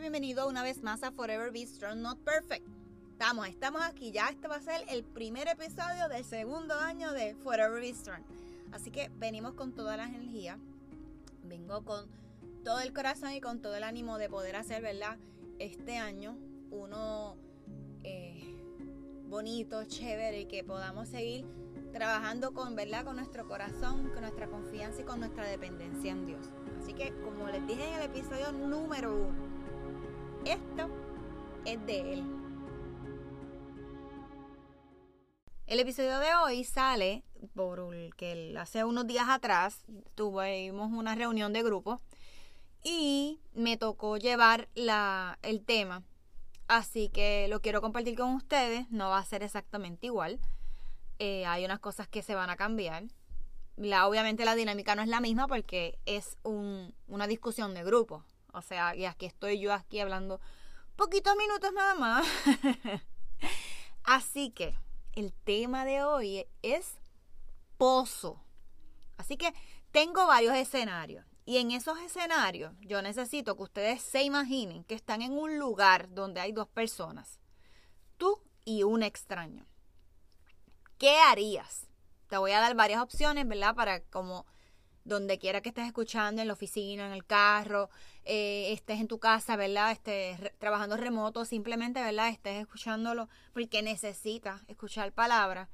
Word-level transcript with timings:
bienvenido 0.00 0.48
una 0.48 0.62
vez 0.62 0.82
más 0.82 1.02
a 1.02 1.12
Forever 1.12 1.52
Be 1.52 1.66
Strong 1.66 1.98
Not 1.98 2.18
Perfect. 2.20 2.66
Estamos, 3.12 3.46
estamos 3.48 3.82
aquí, 3.82 4.10
ya 4.12 4.30
este 4.30 4.48
va 4.48 4.56
a 4.56 4.62
ser 4.62 4.82
el 4.88 5.04
primer 5.04 5.46
episodio 5.46 6.08
del 6.08 6.24
segundo 6.24 6.74
año 6.74 7.12
de 7.12 7.34
Forever 7.34 7.82
Be 7.82 7.92
Strong. 7.92 8.22
Así 8.72 8.90
que 8.90 9.10
venimos 9.18 9.52
con 9.52 9.74
todas 9.74 9.98
las 9.98 10.08
energías, 10.08 10.58
vengo 11.44 11.84
con 11.84 12.06
todo 12.64 12.80
el 12.80 12.94
corazón 12.94 13.32
y 13.32 13.42
con 13.42 13.60
todo 13.60 13.76
el 13.76 13.82
ánimo 13.82 14.16
de 14.16 14.30
poder 14.30 14.56
hacer, 14.56 14.80
¿verdad? 14.80 15.18
Este 15.58 15.98
año 15.98 16.34
uno 16.70 17.36
eh, 18.02 18.56
bonito, 19.28 19.84
chévere 19.84 20.40
y 20.40 20.46
que 20.46 20.64
podamos 20.64 21.08
seguir 21.08 21.44
trabajando 21.92 22.54
con, 22.54 22.74
¿verdad? 22.74 23.04
Con 23.04 23.16
nuestro 23.16 23.46
corazón, 23.46 24.08
con 24.14 24.22
nuestra 24.22 24.46
confianza 24.46 25.02
y 25.02 25.04
con 25.04 25.20
nuestra 25.20 25.46
dependencia 25.46 26.10
en 26.12 26.24
Dios. 26.24 26.48
Así 26.82 26.94
que, 26.94 27.12
como 27.20 27.48
les 27.48 27.66
dije 27.66 27.86
en 27.86 27.94
el 27.96 28.02
episodio 28.04 28.50
número 28.52 29.14
uno, 29.14 29.49
esto 30.44 30.88
es 31.64 31.86
de 31.86 32.12
Él. 32.12 32.24
El 35.66 35.80
episodio 35.80 36.18
de 36.18 36.34
hoy 36.34 36.64
sale 36.64 37.22
porque 37.54 38.54
hace 38.58 38.84
unos 38.84 39.06
días 39.06 39.28
atrás 39.28 39.84
tuvimos 40.14 40.90
una 40.92 41.14
reunión 41.14 41.52
de 41.52 41.62
grupo 41.62 42.00
y 42.82 43.40
me 43.54 43.76
tocó 43.76 44.16
llevar 44.16 44.68
la, 44.74 45.38
el 45.42 45.64
tema. 45.64 46.02
Así 46.66 47.08
que 47.08 47.46
lo 47.48 47.60
quiero 47.60 47.80
compartir 47.80 48.16
con 48.16 48.34
ustedes. 48.34 48.90
No 48.90 49.10
va 49.10 49.18
a 49.18 49.24
ser 49.24 49.42
exactamente 49.42 50.06
igual. 50.06 50.40
Eh, 51.18 51.46
hay 51.46 51.64
unas 51.64 51.80
cosas 51.80 52.08
que 52.08 52.22
se 52.22 52.34
van 52.34 52.50
a 52.50 52.56
cambiar 52.56 53.04
obviamente 54.04 54.44
la 54.44 54.54
dinámica 54.54 54.94
no 54.94 55.02
es 55.02 55.08
la 55.08 55.20
misma 55.20 55.46
porque 55.46 55.98
es 56.06 56.36
un, 56.42 56.94
una 57.08 57.26
discusión 57.26 57.74
de 57.74 57.84
grupo. 57.84 58.24
O 58.52 58.62
sea, 58.62 58.94
y 58.94 59.04
aquí 59.04 59.26
estoy 59.26 59.60
yo 59.60 59.72
aquí 59.72 60.00
hablando 60.00 60.40
poquitos 60.96 61.36
minutos 61.36 61.72
nada 61.72 61.94
más. 61.94 62.26
Así 64.04 64.50
que 64.50 64.78
el 65.12 65.32
tema 65.32 65.84
de 65.84 66.02
hoy 66.02 66.46
es 66.62 66.98
pozo. 67.76 68.42
Así 69.16 69.36
que 69.36 69.52
tengo 69.90 70.26
varios 70.26 70.54
escenarios. 70.54 71.24
Y 71.44 71.58
en 71.58 71.70
esos 71.70 71.98
escenarios 71.98 72.72
yo 72.80 73.02
necesito 73.02 73.56
que 73.56 73.62
ustedes 73.62 74.02
se 74.02 74.22
imaginen 74.22 74.84
que 74.84 74.94
están 74.94 75.22
en 75.22 75.32
un 75.32 75.58
lugar 75.58 76.12
donde 76.14 76.40
hay 76.40 76.52
dos 76.52 76.68
personas. 76.68 77.40
Tú 78.16 78.40
y 78.64 78.82
un 78.82 79.02
extraño. 79.02 79.66
¿Qué 80.98 81.18
harías? 81.18 81.90
te 82.30 82.38
voy 82.38 82.52
a 82.52 82.60
dar 82.60 82.74
varias 82.76 83.02
opciones, 83.02 83.46
¿verdad? 83.46 83.74
Para 83.74 84.00
como 84.04 84.46
donde 85.04 85.38
quiera 85.38 85.60
que 85.60 85.70
estés 85.70 85.86
escuchando, 85.86 86.42
en 86.42 86.48
la 86.48 86.54
oficina, 86.54 87.06
en 87.06 87.12
el 87.12 87.24
carro, 87.24 87.90
eh, 88.24 88.72
estés 88.72 89.00
en 89.00 89.08
tu 89.08 89.18
casa, 89.18 89.56
¿verdad? 89.56 89.92
Estés 89.92 90.38
trabajando 90.58 90.96
remoto, 90.96 91.44
simplemente, 91.44 92.02
¿verdad? 92.02 92.28
Estés 92.28 92.60
escuchándolo 92.60 93.28
porque 93.52 93.82
necesitas 93.82 94.62
escuchar 94.68 95.12
palabras, 95.12 95.68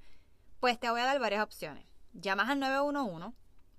pues 0.60 0.78
te 0.78 0.90
voy 0.90 1.00
a 1.00 1.06
dar 1.06 1.18
varias 1.20 1.42
opciones. 1.42 1.84
Llamas 2.12 2.48
al 2.48 2.60
911, 2.60 3.36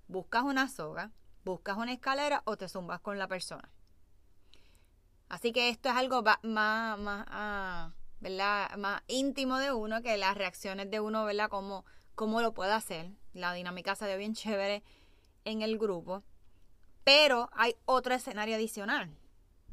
buscas 0.07 0.43
una 0.43 0.67
soga, 0.67 1.11
buscas 1.43 1.77
una 1.77 1.93
escalera 1.93 2.43
o 2.45 2.57
te 2.57 2.67
zumbas 2.69 2.99
con 2.99 3.17
la 3.17 3.27
persona. 3.27 3.71
Así 5.29 5.51
que 5.51 5.69
esto 5.69 5.89
es 5.89 5.95
algo 5.95 6.21
más, 6.21 6.99
más, 6.99 7.25
ah, 7.29 7.91
¿verdad? 8.19 8.75
más 8.77 9.01
íntimo 9.07 9.57
de 9.57 9.71
uno 9.71 10.01
que 10.01 10.17
las 10.17 10.37
reacciones 10.37 10.89
de 10.89 10.99
uno, 10.99 11.25
¿verdad? 11.25 11.49
Como 11.49 11.85
cómo 12.15 12.41
lo 12.41 12.53
puede 12.53 12.73
hacer. 12.73 13.11
La 13.33 13.53
dinámica 13.53 13.95
se 13.95 14.07
dio 14.07 14.17
bien 14.17 14.33
chévere 14.33 14.83
en 15.47 15.61
el 15.61 15.77
grupo. 15.77 16.23
Pero 17.03 17.49
hay 17.53 17.75
otro 17.85 18.13
escenario 18.13 18.55
adicional. 18.55 19.09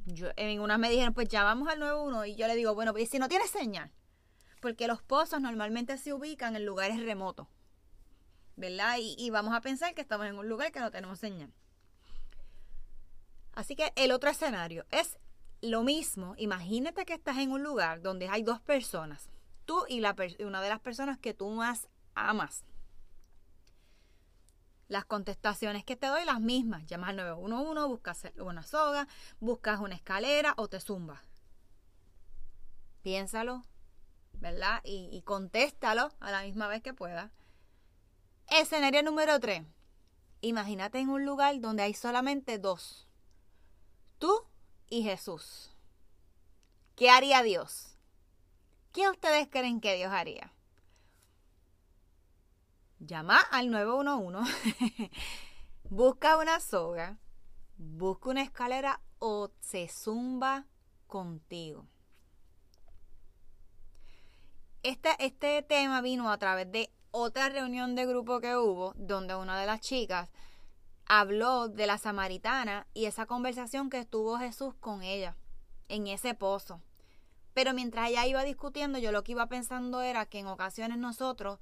Yo, 0.07 0.29
en 0.37 0.61
unas 0.61 0.79
me 0.79 0.91
dijeron, 0.91 1.15
pues 1.15 1.29
ya 1.29 1.43
vamos 1.43 1.69
al 1.69 1.81
9.1 1.81 2.29
y 2.29 2.37
yo 2.37 2.47
le 2.47 2.55
digo, 2.55 2.75
bueno, 2.75 2.93
pues 2.93 3.09
si 3.09 3.19
no 3.19 3.29
tiene 3.29 3.47
señal, 3.49 3.91
porque 4.61 4.87
los 4.87 5.03
pozos 5.03 5.41
normalmente 5.41 5.97
se 5.99 6.13
ubican 6.13 6.57
en 6.57 6.65
lugares 6.65 7.03
remotos, 7.03 7.49
¿verdad? 8.57 8.97
Y, 9.01 9.31
vamos 9.31 9.55
a 9.55 9.61
pensar 9.61 9.95
que 9.95 10.03
estamos 10.03 10.27
en 10.27 10.39
un 10.39 10.49
lugar 10.49 10.73
que 10.73 10.81
no 10.81 10.91
tenemos 10.91 11.19
señal. 11.19 11.53
Así 13.53 13.77
que 13.77 13.93
el 13.97 14.13
otro 14.13 14.31
escenario 14.31 14.85
es 14.91 15.19
lo 15.63 15.83
mismo. 15.83 16.35
Imagínate 16.37 17.05
que 17.07 17.15
estás 17.15 17.39
en 17.39 17.51
un 17.51 17.63
lugar 17.63 18.03
donde 18.03 18.29
hay 18.29 18.43
dos 18.43 18.61
personas, 18.61 19.31
tú 19.65 19.85
y 19.89 20.01
una 20.01 20.61
de 20.61 20.69
las 20.69 20.81
personas 20.81 21.19
que 21.19 21.35
tú 21.35 21.49
más 21.51 21.89
amas. 22.15 22.65
Las 24.89 25.05
contestaciones 25.05 25.85
que 25.85 25.97
te 25.97 26.07
doy, 26.07 26.25
las 26.25 26.41
mismas. 26.41 26.87
Llamas 26.87 27.11
al 27.11 27.17
911, 27.17 27.89
buscas 27.89 28.23
una 28.39 28.63
soga, 28.63 29.09
buscas 29.41 29.81
una 29.81 29.95
escalera 29.95 30.55
o 30.57 30.69
te 30.69 30.81
zumbas. 30.81 31.21
Piénsalo, 33.03 33.65
¿verdad? 34.35 34.81
Y, 34.85 35.09
y 35.13 35.23
contéstalo 35.23 36.13
a 36.21 36.31
la 36.31 36.43
misma 36.43 36.69
vez 36.69 36.83
que 36.83 36.95
puedas. 36.95 37.31
Escenario 38.49 39.03
número 39.03 39.41
3. 39.41 39.63
Imagínate 40.43 40.99
en 40.99 41.09
un 41.09 41.25
lugar 41.25 41.59
donde 41.61 41.83
hay 41.83 41.95
solamente 41.95 42.59
dos. 42.59 43.09
Tú 44.19 44.47
y 44.91 45.03
Jesús. 45.03 45.75
¿Qué 46.97 47.11
haría 47.11 47.43
Dios? 47.43 47.99
¿Qué 48.93 49.09
ustedes 49.09 49.49
creen 49.51 49.81
que 49.81 49.97
Dios 49.97 50.13
haría? 50.13 50.54
Llama 53.07 53.39
al 53.51 53.71
911, 53.71 55.11
busca 55.91 56.37
una 56.37 56.61
soga, 56.61 57.19
busca 57.77 58.31
una 58.31 58.43
escalera 58.43 59.01
o 59.19 59.51
se 59.61 59.89
zumba 59.89 60.67
contigo. 61.07 61.87
Este, 64.83 65.11
este 65.19 65.63
tema 65.63 66.01
vino 66.03 66.31
a 66.31 66.39
través 66.39 66.71
de 66.71 66.91
otra 67.11 67.49
reunión 67.49 67.95
de 67.95 68.07
grupo 68.07 68.41
que 68.41 68.57
hubo, 68.57 68.93
donde 68.97 69.35
una 69.35 69.59
de 69.59 69.67
las 69.67 69.81
chicas 69.81 70.31
habló 71.07 71.69
de 71.69 71.87
la 71.87 71.99
samaritana 71.99 72.87
y 72.93 73.07
esa 73.07 73.27
conversación 73.27 73.89
que 73.89 74.05
tuvo 74.05 74.39
Jesús 74.39 74.75
con 74.81 75.03
ella 75.03 75.37
en 75.89 76.07
ese 76.07 76.35
pozo. 76.35 76.83
Pero 77.53 77.73
mientras 77.73 78.11
ella 78.11 78.27
iba 78.27 78.43
discutiendo, 78.43 78.99
yo 78.99 79.13
lo 79.13 79.23
que 79.23 79.33
iba 79.33 79.47
pensando 79.47 80.03
era 80.03 80.27
que 80.27 80.41
en 80.41 80.49
ocasiones 80.49 80.99
nosotros 80.99 81.61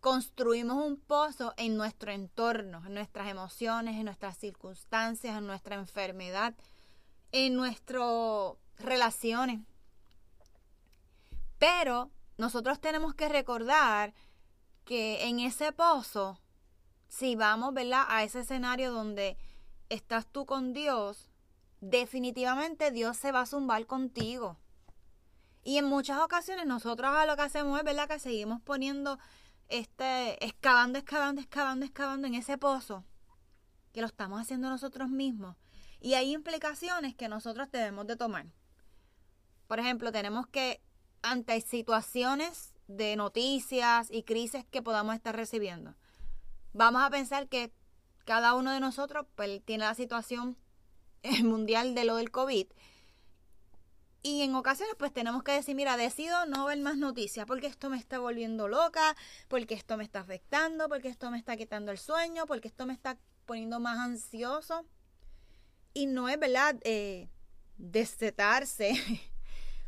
construimos 0.00 0.76
un 0.84 0.98
pozo 0.98 1.54
en 1.56 1.76
nuestro 1.76 2.10
entorno, 2.10 2.82
en 2.86 2.94
nuestras 2.94 3.28
emociones, 3.28 3.96
en 3.96 4.06
nuestras 4.06 4.38
circunstancias, 4.38 5.36
en 5.36 5.46
nuestra 5.46 5.76
enfermedad, 5.76 6.54
en 7.32 7.54
nuestras 7.54 8.54
relaciones. 8.78 9.60
Pero 11.58 12.10
nosotros 12.38 12.80
tenemos 12.80 13.14
que 13.14 13.28
recordar 13.28 14.14
que 14.84 15.28
en 15.28 15.40
ese 15.40 15.72
pozo, 15.72 16.40
si 17.08 17.36
vamos 17.36 17.74
¿verdad? 17.74 18.04
a 18.08 18.24
ese 18.24 18.40
escenario 18.40 18.92
donde 18.92 19.36
estás 19.90 20.26
tú 20.26 20.46
con 20.46 20.72
Dios, 20.72 21.28
definitivamente 21.80 22.90
Dios 22.90 23.18
se 23.18 23.32
va 23.32 23.42
a 23.42 23.46
zumbar 23.46 23.86
contigo. 23.86 24.56
Y 25.62 25.76
en 25.76 25.84
muchas 25.84 26.18
ocasiones 26.20 26.66
nosotros 26.66 27.14
a 27.14 27.26
lo 27.26 27.36
que 27.36 27.42
hacemos 27.42 27.78
es 27.78 27.84
¿verdad? 27.84 28.08
que 28.08 28.18
seguimos 28.18 28.62
poniendo 28.62 29.18
este, 29.70 30.44
excavando, 30.44 30.98
excavando, 30.98 31.40
excavando, 31.40 31.86
excavando 31.86 32.26
en 32.26 32.34
ese 32.34 32.58
pozo, 32.58 33.04
que 33.92 34.00
lo 34.00 34.06
estamos 34.06 34.40
haciendo 34.40 34.68
nosotros 34.68 35.08
mismos. 35.08 35.56
Y 36.00 36.14
hay 36.14 36.32
implicaciones 36.32 37.14
que 37.14 37.28
nosotros 37.28 37.70
debemos 37.70 38.06
de 38.06 38.16
tomar. 38.16 38.46
Por 39.66 39.78
ejemplo, 39.78 40.12
tenemos 40.12 40.46
que, 40.46 40.80
ante 41.22 41.60
situaciones 41.60 42.74
de 42.88 43.16
noticias 43.16 44.10
y 44.10 44.24
crisis 44.24 44.64
que 44.70 44.82
podamos 44.82 45.14
estar 45.14 45.36
recibiendo, 45.36 45.94
vamos 46.72 47.02
a 47.02 47.10
pensar 47.10 47.48
que 47.48 47.72
cada 48.24 48.54
uno 48.54 48.72
de 48.72 48.80
nosotros 48.80 49.26
pues, 49.36 49.64
tiene 49.64 49.84
la 49.84 49.94
situación 49.94 50.56
mundial 51.42 51.94
de 51.94 52.04
lo 52.04 52.16
del 52.16 52.30
COVID 52.30 52.66
y 54.22 54.42
en 54.42 54.54
ocasiones 54.54 54.94
pues 54.98 55.12
tenemos 55.12 55.42
que 55.42 55.52
decir, 55.52 55.74
mira, 55.74 55.96
decido 55.96 56.44
no 56.46 56.66
ver 56.66 56.78
más 56.78 56.96
noticias 56.96 57.46
porque 57.46 57.66
esto 57.66 57.88
me 57.88 57.96
está 57.96 58.18
volviendo 58.18 58.68
loca, 58.68 59.16
porque 59.48 59.74
esto 59.74 59.96
me 59.96 60.04
está 60.04 60.20
afectando, 60.20 60.88
porque 60.88 61.08
esto 61.08 61.30
me 61.30 61.38
está 61.38 61.56
quitando 61.56 61.90
el 61.90 61.98
sueño, 61.98 62.46
porque 62.46 62.68
esto 62.68 62.86
me 62.86 62.92
está 62.92 63.18
poniendo 63.46 63.80
más 63.80 63.98
ansioso. 63.98 64.84
Y 65.94 66.06
no 66.06 66.28
es 66.28 66.38
verdad 66.38 66.76
eh, 66.82 67.28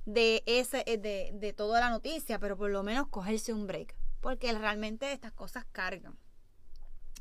de, 0.04 0.42
ese, 0.46 0.82
eh, 0.86 0.98
de, 0.98 1.30
de 1.34 1.52
toda 1.52 1.80
la 1.80 1.90
noticia, 1.90 2.38
pero 2.38 2.56
por 2.56 2.70
lo 2.70 2.82
menos 2.82 3.08
cogerse 3.08 3.52
un 3.52 3.66
break, 3.66 3.94
porque 4.20 4.52
realmente 4.52 5.12
estas 5.12 5.32
cosas 5.32 5.66
cargan. 5.72 6.18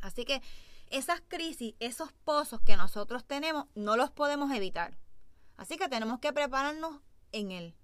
Así 0.02 0.24
que 0.26 0.42
esas 0.90 1.22
crisis, 1.28 1.76
esos 1.80 2.12
pozos 2.12 2.62
que 2.62 2.78
nosotros 2.78 3.26
tenemos, 3.26 3.66
no 3.76 3.98
los 3.98 4.12
podemos 4.12 4.52
evitar. 4.52 4.98
Así 5.58 5.78
que 5.78 5.90
tenemos 5.90 6.20
que 6.20 6.34
prepararnos 6.34 7.02
en 7.32 7.52
Él, 7.52 7.76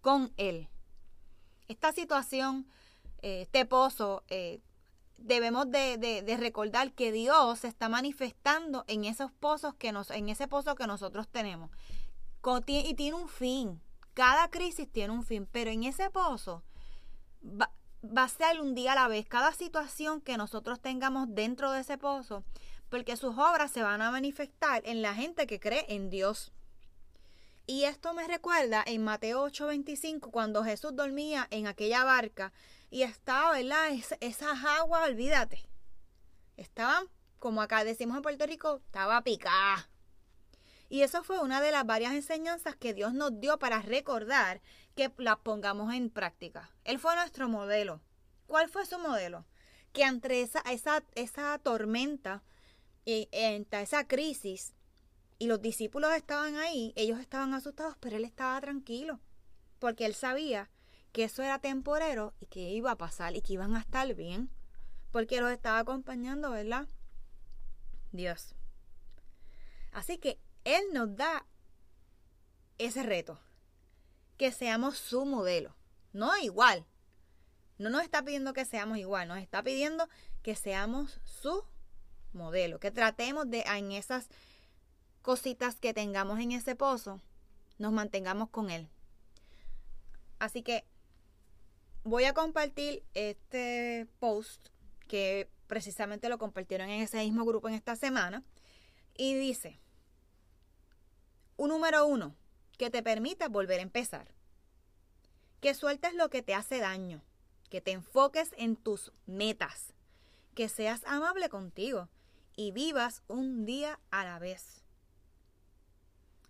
con 0.00 0.32
Él. 0.36 0.68
Esta 1.68 1.92
situación, 1.92 2.66
eh, 3.22 3.42
este 3.42 3.66
pozo, 3.66 4.24
eh, 4.28 4.60
debemos 5.18 5.70
de, 5.70 6.36
recordar 6.38 6.92
que 6.92 7.12
Dios 7.12 7.60
se 7.60 7.68
está 7.68 7.88
manifestando 7.88 8.84
en 8.86 9.04
esos 9.04 9.32
pozos 9.32 9.74
que 9.74 9.92
nos, 9.92 10.10
en 10.10 10.28
ese 10.28 10.48
pozo 10.48 10.74
que 10.74 10.86
nosotros 10.86 11.28
tenemos. 11.28 11.70
y 12.66 12.94
tiene 12.94 13.16
un 13.16 13.28
fin. 13.28 13.82
Cada 14.14 14.48
crisis 14.48 14.90
tiene 14.90 15.12
un 15.12 15.24
fin, 15.24 15.46
pero 15.50 15.70
en 15.70 15.84
ese 15.84 16.10
pozo 16.10 16.62
va, 17.42 17.70
va 18.06 18.24
a 18.24 18.28
ser 18.28 18.60
un 18.60 18.74
día 18.74 18.92
a 18.92 18.94
la 18.94 19.08
vez. 19.08 19.26
Cada 19.26 19.52
situación 19.52 20.20
que 20.20 20.36
nosotros 20.36 20.80
tengamos 20.80 21.26
dentro 21.30 21.72
de 21.72 21.80
ese 21.80 21.98
pozo, 21.98 22.44
porque 22.88 23.16
sus 23.16 23.36
obras 23.36 23.70
se 23.70 23.82
van 23.82 24.02
a 24.02 24.10
manifestar 24.10 24.82
en 24.84 25.02
la 25.02 25.14
gente 25.14 25.46
que 25.46 25.60
cree 25.60 25.84
en 25.88 26.08
Dios. 26.10 26.52
Y 27.66 27.82
esto 27.84 28.14
me 28.14 28.28
recuerda 28.28 28.84
en 28.86 29.02
Mateo 29.02 29.42
8:25, 29.42 30.30
cuando 30.30 30.62
Jesús 30.62 30.94
dormía 30.94 31.48
en 31.50 31.66
aquella 31.66 32.04
barca 32.04 32.52
y 32.90 33.02
estaba, 33.02 33.52
¿verdad? 33.52 33.90
esas 34.20 34.64
aguas, 34.64 35.08
olvídate. 35.08 35.68
Estaban, 36.56 37.08
como 37.40 37.60
acá 37.60 37.82
decimos 37.82 38.16
en 38.16 38.22
Puerto 38.22 38.46
Rico, 38.46 38.80
estaba 38.86 39.22
picada. 39.22 39.90
Y 40.88 41.02
eso 41.02 41.24
fue 41.24 41.40
una 41.40 41.60
de 41.60 41.72
las 41.72 41.84
varias 41.84 42.12
enseñanzas 42.12 42.76
que 42.76 42.94
Dios 42.94 43.12
nos 43.12 43.40
dio 43.40 43.58
para 43.58 43.82
recordar 43.82 44.62
que 44.94 45.12
las 45.18 45.38
pongamos 45.38 45.92
en 45.92 46.10
práctica. 46.10 46.70
Él 46.84 47.00
fue 47.00 47.16
nuestro 47.16 47.48
modelo. 47.48 48.00
¿Cuál 48.46 48.68
fue 48.68 48.86
su 48.86 48.96
modelo? 49.00 49.44
Que 49.92 50.04
ante 50.04 50.40
esa, 50.42 50.60
esa, 50.60 51.02
esa 51.16 51.58
tormenta, 51.58 52.44
y 53.04 53.28
ante 53.36 53.80
esa 53.82 54.06
crisis, 54.06 54.74
y 55.38 55.46
los 55.46 55.60
discípulos 55.60 56.12
estaban 56.14 56.56
ahí, 56.56 56.92
ellos 56.96 57.20
estaban 57.20 57.54
asustados, 57.54 57.96
pero 58.00 58.16
él 58.16 58.24
estaba 58.24 58.60
tranquilo, 58.60 59.20
porque 59.78 60.06
él 60.06 60.14
sabía 60.14 60.70
que 61.12 61.24
eso 61.24 61.42
era 61.42 61.58
temporero 61.58 62.34
y 62.40 62.46
que 62.46 62.70
iba 62.72 62.90
a 62.90 62.98
pasar 62.98 63.36
y 63.36 63.42
que 63.42 63.54
iban 63.54 63.74
a 63.74 63.80
estar 63.80 64.12
bien, 64.14 64.50
porque 65.12 65.40
los 65.40 65.50
estaba 65.50 65.78
acompañando, 65.78 66.50
¿verdad? 66.50 66.88
Dios. 68.12 68.54
Así 69.92 70.18
que 70.18 70.38
Él 70.64 70.82
nos 70.92 71.16
da 71.16 71.46
ese 72.78 73.02
reto, 73.02 73.40
que 74.36 74.52
seamos 74.52 74.98
su 74.98 75.24
modelo, 75.24 75.74
no 76.12 76.36
igual. 76.36 76.84
No 77.78 77.90
nos 77.90 78.02
está 78.02 78.22
pidiendo 78.22 78.52
que 78.52 78.64
seamos 78.64 78.98
igual, 78.98 79.28
nos 79.28 79.38
está 79.38 79.62
pidiendo 79.62 80.08
que 80.42 80.54
seamos 80.54 81.20
su 81.24 81.64
modelo, 82.34 82.78
que 82.78 82.90
tratemos 82.90 83.48
de 83.48 83.62
en 83.62 83.92
esas 83.92 84.28
cositas 85.26 85.74
que 85.74 85.92
tengamos 85.92 86.38
en 86.38 86.52
ese 86.52 86.76
pozo, 86.76 87.20
nos 87.78 87.92
mantengamos 87.92 88.48
con 88.48 88.70
él. 88.70 88.88
Así 90.38 90.62
que 90.62 90.84
voy 92.04 92.22
a 92.26 92.32
compartir 92.32 93.02
este 93.14 94.06
post 94.20 94.68
que 95.08 95.50
precisamente 95.66 96.28
lo 96.28 96.38
compartieron 96.38 96.90
en 96.90 97.02
ese 97.02 97.18
mismo 97.24 97.44
grupo 97.44 97.66
en 97.66 97.74
esta 97.74 97.96
semana. 97.96 98.44
Y 99.16 99.34
dice, 99.34 99.80
un 101.56 101.70
número 101.70 102.06
uno, 102.06 102.36
que 102.78 102.90
te 102.90 103.02
permita 103.02 103.48
volver 103.48 103.80
a 103.80 103.82
empezar. 103.82 104.28
Que 105.60 105.74
sueltes 105.74 106.14
lo 106.14 106.30
que 106.30 106.42
te 106.42 106.54
hace 106.54 106.78
daño. 106.78 107.20
Que 107.68 107.80
te 107.80 107.90
enfoques 107.90 108.50
en 108.58 108.76
tus 108.76 109.10
metas. 109.26 109.92
Que 110.54 110.68
seas 110.68 111.02
amable 111.04 111.48
contigo 111.48 112.08
y 112.54 112.70
vivas 112.70 113.24
un 113.26 113.66
día 113.66 113.98
a 114.12 114.22
la 114.22 114.38
vez. 114.38 114.85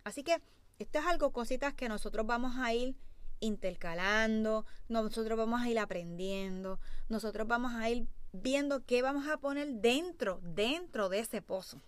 Así 0.07 0.23
que 0.23 0.41
esto 0.79 0.99
es 0.99 1.05
algo, 1.05 1.33
cositas 1.33 1.73
que 1.73 1.89
nosotros 1.89 2.25
vamos 2.25 2.55
a 2.57 2.73
ir 2.73 2.95
intercalando, 3.41 4.65
nosotros 4.87 5.37
vamos 5.37 5.61
a 5.61 5.69
ir 5.69 5.77
aprendiendo, 5.79 6.79
nosotros 7.09 7.45
vamos 7.45 7.73
a 7.73 7.89
ir 7.89 8.07
viendo 8.31 8.85
qué 8.85 9.01
vamos 9.01 9.27
a 9.27 9.35
poner 9.35 9.67
dentro, 9.67 10.39
dentro 10.43 11.09
de 11.09 11.19
ese 11.19 11.41
pozo. 11.41 11.81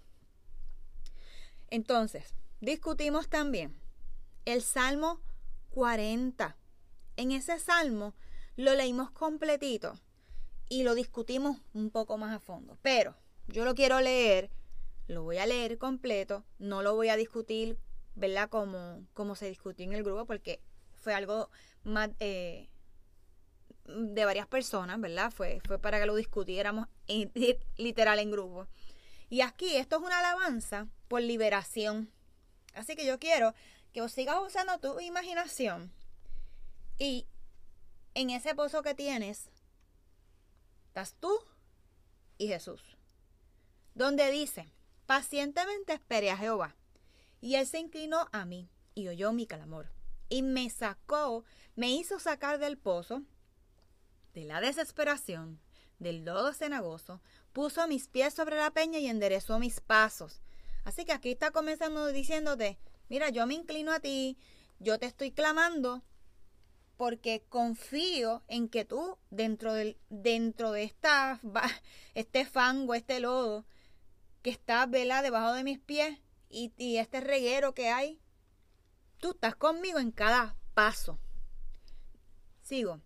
Entonces, 1.70 2.34
discutimos 2.60 3.30
también 3.30 3.74
el 4.44 4.64
Salmo 4.64 5.22
40. 5.70 6.58
En 7.16 7.32
ese 7.32 7.58
salmo 7.58 8.14
lo 8.58 8.74
leímos 8.76 9.12
completito 9.12 9.94
y 10.68 10.84
lo 10.84 10.94
discutimos 10.94 11.58
un 11.74 11.90
poco 11.90 12.18
más 12.18 12.36
a 12.36 12.40
fondo. 12.40 12.78
Pero 12.82 13.16
yo 13.48 13.64
lo 13.64 13.76
quiero 13.76 14.02
leer, 14.02 14.50
lo 15.08 15.24
voy 15.24 15.38
a 15.38 15.46
leer 15.46 15.78
completo, 15.78 16.44
no 16.58 16.82
lo 16.82 16.96
voy 16.96 17.08
a 17.08 17.16
discutir 17.16 17.78
¿verdad? 18.20 18.50
Como, 18.50 19.06
como 19.14 19.36
se 19.36 19.48
discutió 19.48 19.86
en 19.86 19.94
el 19.94 20.04
grupo, 20.04 20.26
porque 20.26 20.62
fue 20.96 21.14
algo 21.14 21.50
más 21.84 22.10
eh, 22.20 22.70
de 23.86 24.26
varias 24.26 24.46
personas, 24.46 25.00
¿verdad? 25.00 25.32
Fue, 25.32 25.62
fue 25.66 25.80
para 25.80 26.00
que 26.00 26.06
lo 26.06 26.16
discutiéramos 26.16 26.88
literal 27.78 28.20
en 28.20 28.32
grupo. 28.32 28.68
Y 29.30 29.42
aquí 29.42 29.78
esto 29.78 29.98
es 29.98 30.02
una 30.02 30.20
alabanza 30.20 30.88
por 31.08 31.22
liberación. 31.22 32.12
Así 32.74 32.96
que 32.96 33.06
yo 33.06 33.20
quiero 33.20 33.54
que 33.94 34.02
vos 34.02 34.12
sigas 34.12 34.38
usando 34.46 34.78
tu 34.80 35.00
imaginación 35.00 35.92
y 36.98 37.26
en 38.14 38.30
ese 38.30 38.54
pozo 38.54 38.84
que 38.84 38.94
tienes 38.94 39.50
estás 40.88 41.16
tú 41.20 41.32
y 42.38 42.48
Jesús. 42.48 42.82
Donde 43.96 44.30
dice, 44.32 44.72
pacientemente 45.06 45.94
esperé 45.94 46.32
a 46.32 46.38
Jehová 46.38 46.76
y 47.42 47.56
él 47.56 47.68
se 47.68 47.80
inclinó 47.80 48.28
a 48.32 48.46
mí 48.46 48.70
y 48.96 49.08
oyó 49.08 49.32
mi 49.34 49.48
clamor. 49.48 49.92
Y 50.30 50.44
me 50.44 50.70
sacó, 50.70 51.44
me 51.76 51.90
hizo 51.92 52.20
sacar 52.20 52.60
del 52.60 52.78
pozo, 52.78 53.24
de 54.34 54.46
la 54.46 54.62
desesperación, 54.62 55.60
del 55.98 56.24
lodo 56.24 56.54
cenagoso, 56.54 57.22
puso 57.52 57.88
mis 57.88 58.08
pies 58.08 58.34
sobre 58.34 58.58
la 58.58 58.72
peña 58.72 59.00
y 59.00 59.08
enderezó 59.08 59.60
mis 59.60 59.82
pasos. 59.82 60.42
Así 60.84 61.06
que 61.06 61.14
aquí 61.14 61.32
está 61.32 61.52
comenzando 61.52 62.08
diciéndote, 62.08 62.80
mira, 63.10 63.30
yo 63.30 63.46
me 63.48 63.56
inclino 63.56 63.92
a 63.92 64.00
ti, 64.00 64.38
yo 64.80 64.98
te 64.98 65.08
estoy 65.08 65.32
clamando 65.32 66.04
porque 66.96 67.44
confío 67.48 68.44
en 68.48 68.68
que 68.70 68.86
tú 68.86 69.18
dentro, 69.30 69.74
del, 69.74 69.98
dentro 70.10 70.72
de 70.72 70.84
esta, 70.84 71.40
este 72.14 72.46
fango, 72.46 72.94
este 72.94 73.20
lodo 73.20 73.66
que 74.42 74.50
está 74.50 74.86
vela 74.86 75.22
debajo 75.22 75.54
de 75.54 75.64
mis 75.64 75.80
pies, 75.80 76.18
y, 76.50 76.98
este 76.98 77.22
reguero 77.22 77.74
que 77.74 77.90
hay, 77.90 78.20
tú 79.20 79.32
estás 79.32 79.56
conmigo 79.56 80.00
en 80.00 80.12
cada 80.12 80.56
paso. 80.74 81.20
Sigo. 82.62 83.02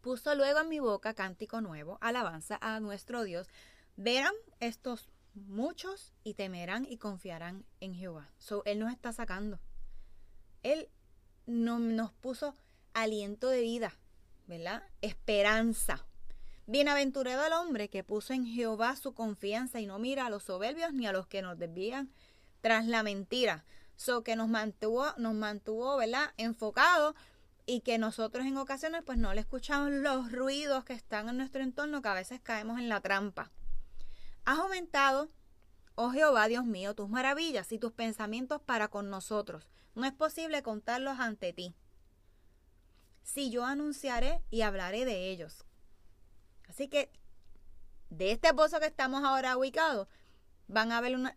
Puso 0.00 0.34
luego 0.36 0.60
en 0.60 0.68
mi 0.68 0.78
boca 0.78 1.14
cántico 1.14 1.60
nuevo, 1.60 1.98
alabanza 2.00 2.58
a 2.60 2.78
nuestro 2.78 3.24
Dios. 3.24 3.48
Verán 3.96 4.34
estos 4.60 5.10
muchos 5.34 6.12
y 6.22 6.34
temerán 6.34 6.86
y 6.88 6.98
confiarán 6.98 7.66
en 7.80 7.94
Jehová. 7.94 8.30
So, 8.38 8.62
él 8.64 8.78
nos 8.78 8.92
está 8.92 9.12
sacando. 9.12 9.58
Él 10.62 10.88
no, 11.46 11.80
nos 11.80 12.12
puso 12.12 12.54
aliento 12.94 13.48
de 13.48 13.60
vida, 13.60 13.92
¿verdad? 14.46 14.84
Esperanza. 15.00 16.06
Bienaventurado 16.66 17.46
el 17.46 17.52
hombre 17.52 17.88
que 17.88 18.02
puso 18.02 18.32
en 18.32 18.46
Jehová 18.46 18.96
su 18.96 19.14
confianza 19.14 19.80
y 19.80 19.86
no 19.86 19.98
mira 19.98 20.26
a 20.26 20.30
los 20.30 20.44
soberbios 20.44 20.92
ni 20.92 21.06
a 21.06 21.12
los 21.12 21.26
que 21.26 21.42
nos 21.42 21.58
desvían 21.58 22.10
tras 22.66 22.84
la 22.86 23.04
mentira. 23.04 23.64
So 23.94 24.24
que 24.24 24.34
nos 24.34 24.48
mantuvo, 24.48 25.06
nos 25.18 25.34
mantuvo, 25.34 25.96
¿verdad? 25.98 26.32
Enfocado 26.36 27.14
y 27.64 27.82
que 27.82 27.96
nosotros 27.96 28.44
en 28.44 28.56
ocasiones 28.56 29.04
pues 29.06 29.18
no 29.18 29.32
le 29.34 29.40
escuchamos 29.40 29.92
los 29.92 30.32
ruidos 30.32 30.84
que 30.84 30.92
están 30.92 31.28
en 31.28 31.36
nuestro 31.36 31.62
entorno 31.62 32.02
que 32.02 32.08
a 32.08 32.14
veces 32.14 32.40
caemos 32.40 32.80
en 32.80 32.88
la 32.88 33.00
trampa. 33.00 33.52
Has 34.44 34.58
aumentado, 34.58 35.30
oh 35.94 36.10
Jehová, 36.10 36.48
Dios 36.48 36.64
mío, 36.64 36.96
tus 36.96 37.08
maravillas 37.08 37.70
y 37.70 37.78
tus 37.78 37.92
pensamientos 37.92 38.60
para 38.60 38.88
con 38.88 39.10
nosotros. 39.10 39.68
No 39.94 40.04
es 40.04 40.12
posible 40.12 40.64
contarlos 40.64 41.20
ante 41.20 41.52
ti. 41.52 41.76
Si 43.22 43.48
yo 43.48 43.64
anunciaré 43.64 44.42
y 44.50 44.62
hablaré 44.62 45.04
de 45.04 45.30
ellos. 45.30 45.64
Así 46.68 46.88
que 46.88 47.12
de 48.10 48.32
este 48.32 48.52
pozo 48.54 48.80
que 48.80 48.86
estamos 48.86 49.22
ahora 49.22 49.56
ubicados, 49.56 50.08
van 50.66 50.90
a 50.90 50.98
haber 50.98 51.14
una, 51.14 51.36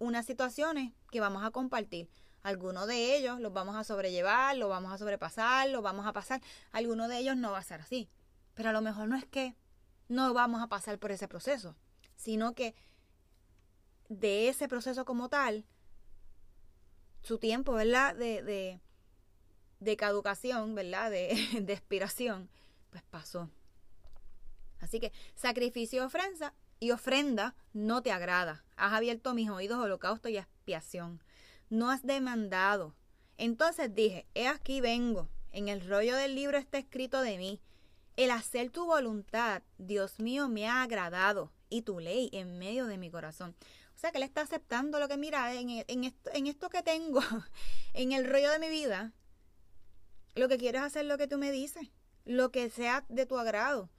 unas 0.00 0.26
situaciones 0.26 0.92
que 1.12 1.20
vamos 1.20 1.44
a 1.44 1.52
compartir. 1.52 2.10
Algunos 2.42 2.88
de 2.88 3.16
ellos 3.16 3.38
los 3.38 3.52
vamos 3.52 3.76
a 3.76 3.84
sobrellevar, 3.84 4.56
los 4.56 4.68
vamos 4.68 4.92
a 4.92 4.98
sobrepasar, 4.98 5.68
los 5.68 5.82
vamos 5.82 6.06
a 6.06 6.12
pasar. 6.12 6.40
Algunos 6.72 7.08
de 7.08 7.18
ellos 7.18 7.36
no 7.36 7.52
va 7.52 7.58
a 7.58 7.62
ser 7.62 7.82
así. 7.82 8.08
Pero 8.54 8.70
a 8.70 8.72
lo 8.72 8.80
mejor 8.80 9.06
no 9.08 9.16
es 9.16 9.26
que 9.26 9.54
no 10.08 10.32
vamos 10.34 10.62
a 10.62 10.66
pasar 10.66 10.98
por 10.98 11.12
ese 11.12 11.28
proceso, 11.28 11.76
sino 12.16 12.54
que 12.54 12.74
de 14.08 14.48
ese 14.48 14.68
proceso 14.68 15.04
como 15.04 15.28
tal, 15.28 15.64
su 17.22 17.38
tiempo, 17.38 17.74
¿verdad? 17.74 18.16
De, 18.16 18.42
de, 18.42 18.80
de 19.78 19.96
caducación, 19.96 20.74
¿verdad? 20.74 21.10
De, 21.10 21.36
de 21.62 21.72
expiración, 21.72 22.48
pues 22.88 23.02
pasó. 23.02 23.50
Así 24.80 24.98
que 24.98 25.12
sacrificio 25.34 26.06
ofrenda, 26.06 26.54
y 26.80 26.90
ofrenda 26.90 27.54
no 27.74 28.02
te 28.02 28.10
agrada. 28.10 28.64
Has 28.80 28.94
abierto 28.94 29.34
mis 29.34 29.50
oídos 29.50 29.78
holocausto 29.78 30.30
y 30.30 30.38
expiación. 30.38 31.22
No 31.68 31.90
has 31.90 32.02
demandado. 32.02 32.94
Entonces 33.36 33.94
dije, 33.94 34.26
he 34.34 34.48
aquí 34.48 34.80
vengo. 34.80 35.28
En 35.52 35.68
el 35.68 35.86
rollo 35.86 36.16
del 36.16 36.34
libro 36.34 36.56
está 36.56 36.78
escrito 36.78 37.20
de 37.20 37.36
mí. 37.36 37.60
El 38.16 38.30
hacer 38.30 38.70
tu 38.70 38.86
voluntad, 38.86 39.62
Dios 39.76 40.18
mío, 40.18 40.48
me 40.48 40.66
ha 40.66 40.82
agradado 40.82 41.52
y 41.68 41.82
tu 41.82 42.00
ley 42.00 42.30
en 42.32 42.58
medio 42.58 42.86
de 42.86 42.96
mi 42.96 43.10
corazón. 43.10 43.54
O 43.94 43.98
sea, 43.98 44.12
que 44.12 44.16
Él 44.16 44.24
está 44.24 44.40
aceptando 44.40 44.98
lo 44.98 45.08
que 45.08 45.18
mira 45.18 45.52
en, 45.52 45.68
esto, 45.70 46.30
en 46.32 46.46
esto 46.46 46.70
que 46.70 46.82
tengo, 46.82 47.20
en 47.92 48.12
el 48.12 48.24
rollo 48.24 48.50
de 48.50 48.60
mi 48.60 48.70
vida. 48.70 49.12
Lo 50.34 50.48
que 50.48 50.56
quiero 50.56 50.78
es 50.78 50.84
hacer 50.84 51.04
lo 51.04 51.18
que 51.18 51.26
tú 51.26 51.36
me 51.36 51.52
dices, 51.52 51.90
lo 52.24 52.50
que 52.50 52.70
sea 52.70 53.04
de 53.10 53.26
tu 53.26 53.38
agrado. 53.38 53.90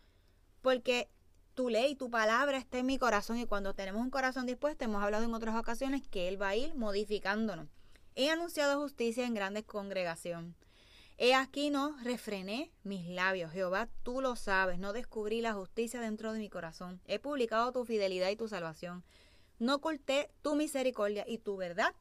Porque 0.63 1.11
tu 1.53 1.69
ley, 1.69 1.95
tu 1.95 2.09
palabra 2.09 2.57
está 2.57 2.79
en 2.79 2.85
mi 2.85 2.97
corazón 2.97 3.37
y 3.37 3.45
cuando 3.45 3.73
tenemos 3.73 4.01
un 4.01 4.09
corazón 4.09 4.45
dispuesto, 4.45 4.85
hemos 4.85 5.03
hablado 5.03 5.23
en 5.23 5.33
otras 5.33 5.55
ocasiones 5.55 6.07
que 6.07 6.27
Él 6.27 6.41
va 6.41 6.49
a 6.49 6.55
ir 6.55 6.75
modificándonos. 6.75 7.67
He 8.15 8.29
anunciado 8.29 8.79
justicia 8.81 9.25
en 9.25 9.33
grandes 9.33 9.65
congregación. 9.65 10.55
He 11.17 11.35
aquí 11.35 11.69
no 11.69 11.95
refrené 12.03 12.71
mis 12.83 13.07
labios. 13.07 13.51
Jehová, 13.51 13.87
tú 14.01 14.21
lo 14.21 14.35
sabes. 14.35 14.79
No 14.79 14.91
descubrí 14.91 15.41
la 15.41 15.53
justicia 15.53 16.01
dentro 16.01 16.33
de 16.33 16.39
mi 16.39 16.49
corazón. 16.49 16.99
He 17.05 17.19
publicado 17.19 17.71
tu 17.71 17.85
fidelidad 17.85 18.29
y 18.29 18.35
tu 18.35 18.47
salvación. 18.47 19.03
No 19.59 19.75
oculté 19.75 20.31
tu 20.41 20.55
misericordia 20.55 21.23
y 21.27 21.37
tu 21.37 21.57
verdad 21.57 21.93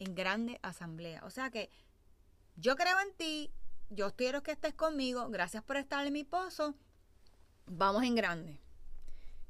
en 0.00 0.16
grande 0.16 0.58
asamblea. 0.62 1.22
O 1.24 1.30
sea 1.30 1.50
que 1.50 1.70
yo 2.56 2.74
creo 2.74 2.98
en 3.00 3.14
ti. 3.14 3.52
Yo 3.90 4.16
quiero 4.16 4.42
que 4.42 4.50
estés 4.50 4.74
conmigo. 4.74 5.28
Gracias 5.28 5.62
por 5.62 5.76
estar 5.76 6.04
en 6.04 6.12
mi 6.12 6.24
pozo. 6.24 6.74
Vamos 7.66 8.02
en 8.02 8.16
grande. 8.16 8.58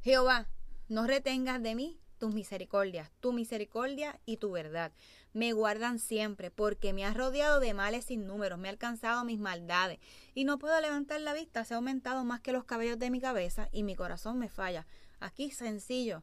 Jehová, 0.04 0.48
no 0.90 1.06
retengas 1.06 1.62
de 1.62 1.74
mí 1.74 1.98
tus 2.18 2.34
misericordias, 2.34 3.10
tu 3.20 3.32
misericordia 3.32 4.20
y 4.26 4.36
tu 4.36 4.50
verdad 4.52 4.92
me 5.32 5.54
guardan 5.54 5.98
siempre, 5.98 6.50
porque 6.50 6.92
me 6.92 7.06
has 7.06 7.16
rodeado 7.16 7.58
de 7.58 7.72
males 7.72 8.04
sin 8.04 8.26
números, 8.26 8.58
me 8.58 8.68
ha 8.68 8.70
alcanzado 8.70 9.24
mis 9.24 9.40
maldades, 9.40 9.98
y 10.34 10.44
no 10.44 10.58
puedo 10.58 10.78
levantar 10.80 11.22
la 11.22 11.32
vista, 11.32 11.64
se 11.64 11.72
ha 11.72 11.78
aumentado 11.78 12.22
más 12.24 12.40
que 12.40 12.52
los 12.52 12.64
cabellos 12.64 12.98
de 12.98 13.10
mi 13.10 13.18
cabeza, 13.18 13.70
y 13.72 13.82
mi 13.82 13.96
corazón 13.96 14.38
me 14.38 14.50
falla. 14.50 14.86
Aquí 15.20 15.50
sencillo. 15.50 16.22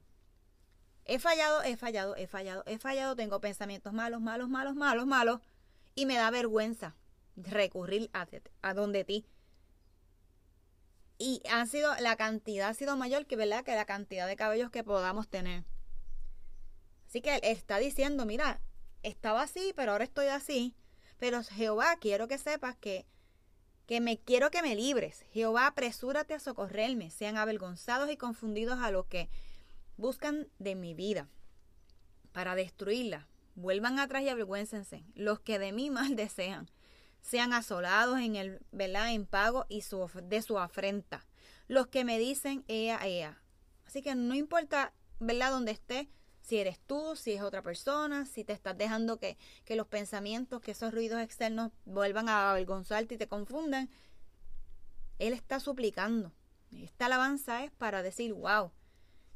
He 1.03 1.17
fallado, 1.17 1.63
he 1.63 1.75
fallado, 1.75 2.15
he 2.15 2.27
fallado, 2.27 2.63
he 2.67 2.77
fallado, 2.77 3.15
tengo 3.15 3.41
pensamientos 3.41 3.93
malos, 3.93 4.21
malos, 4.21 4.47
malos, 4.47 4.75
malos, 4.75 5.07
malos, 5.07 5.41
y 5.95 6.05
me 6.05 6.15
da 6.15 6.29
vergüenza 6.29 6.95
recurrir 7.35 8.11
a, 8.13 8.27
a 8.61 8.73
donde 8.73 9.03
ti. 9.03 9.25
Y 11.23 11.43
ha 11.51 11.63
sido, 11.67 11.93
la 11.99 12.15
cantidad 12.15 12.69
ha 12.69 12.73
sido 12.73 12.97
mayor 12.97 13.27
que, 13.27 13.35
¿verdad? 13.35 13.63
que 13.63 13.75
la 13.75 13.85
cantidad 13.85 14.25
de 14.25 14.35
cabellos 14.35 14.71
que 14.71 14.83
podamos 14.83 15.27
tener. 15.27 15.65
Así 17.07 17.21
que 17.21 17.39
está 17.43 17.77
diciendo, 17.77 18.25
mira, 18.25 18.59
estaba 19.03 19.43
así, 19.43 19.71
pero 19.75 19.91
ahora 19.91 20.03
estoy 20.03 20.29
así. 20.29 20.75
Pero 21.19 21.43
Jehová, 21.43 21.95
quiero 22.01 22.27
que 22.27 22.39
sepas 22.39 22.75
que, 22.75 23.05
que 23.85 24.01
me 24.01 24.17
quiero 24.17 24.49
que 24.49 24.63
me 24.63 24.75
libres. 24.75 25.23
Jehová, 25.31 25.67
apresúrate 25.67 26.33
a 26.33 26.39
socorrerme. 26.39 27.11
Sean 27.11 27.37
avergonzados 27.37 28.09
y 28.09 28.17
confundidos 28.17 28.79
a 28.79 28.89
los 28.89 29.05
que 29.05 29.29
buscan 29.97 30.47
de 30.57 30.73
mi 30.73 30.95
vida 30.95 31.29
para 32.31 32.55
destruirla. 32.55 33.27
Vuelvan 33.53 33.99
atrás 33.99 34.23
y 34.23 34.29
avergüéncense. 34.29 35.03
Los 35.13 35.39
que 35.39 35.59
de 35.59 35.71
mí 35.71 35.89
mal 35.91 36.15
desean. 36.15 36.67
Sean 37.21 37.53
asolados 37.53 38.19
en 38.19 38.35
el, 38.35 38.59
¿verdad? 38.71 39.13
En 39.13 39.25
pago 39.25 39.65
y 39.69 39.81
su, 39.81 40.09
de 40.23 40.41
su 40.41 40.59
afrenta. 40.59 41.25
Los 41.67 41.87
que 41.87 42.03
me 42.03 42.19
dicen 42.19 42.65
ea, 42.67 42.99
ea. 43.07 43.41
Así 43.85 44.01
que 44.01 44.15
no 44.15 44.35
importa, 44.35 44.93
¿verdad? 45.19 45.51
Donde 45.51 45.71
esté, 45.71 46.09
si 46.41 46.57
eres 46.57 46.79
tú, 46.79 47.15
si 47.15 47.33
es 47.33 47.41
otra 47.41 47.61
persona, 47.61 48.25
si 48.25 48.43
te 48.43 48.53
estás 48.53 48.77
dejando 48.77 49.19
que, 49.19 49.37
que 49.63 49.75
los 49.75 49.87
pensamientos, 49.87 50.61
que 50.61 50.71
esos 50.71 50.93
ruidos 50.93 51.21
externos 51.21 51.71
vuelvan 51.85 52.27
a 52.29 52.51
avergonzarte 52.51 53.15
y 53.15 53.17
te 53.17 53.27
confundan. 53.27 53.89
Él 55.19 55.33
está 55.33 55.59
suplicando. 55.59 56.33
Esta 56.71 57.05
alabanza 57.05 57.63
es 57.63 57.71
para 57.71 58.01
decir, 58.01 58.33
wow. 58.33 58.71